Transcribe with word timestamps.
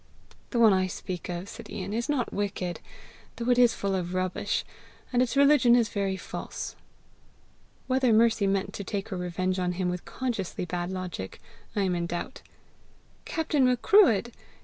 "The 0.49 0.57
one 0.59 0.73
I 0.73 0.87
speak 0.87 1.29
of," 1.29 1.47
said 1.47 1.69
Ian, 1.69 1.93
"is 1.93 2.09
not 2.09 2.33
wicked, 2.33 2.79
though 3.35 3.51
it 3.51 3.59
is 3.59 3.75
full 3.75 3.93
of 3.93 4.15
rubbish, 4.15 4.65
and 5.13 5.21
its 5.21 5.37
religion 5.37 5.75
is 5.75 5.89
very 5.89 6.17
false." 6.17 6.75
Whether 7.85 8.11
Mercy 8.11 8.47
meant 8.47 8.73
to 8.73 8.83
take 8.83 9.09
her 9.09 9.17
revenge 9.17 9.59
on 9.59 9.73
him 9.73 9.89
with 9.89 10.03
consciously 10.03 10.65
bad 10.65 10.91
logic, 10.91 11.39
I 11.75 11.81
am 11.83 11.93
in 11.93 12.07
doubt. 12.07 12.41
"Captain 13.25 13.63
Macruadh! 13.63 14.31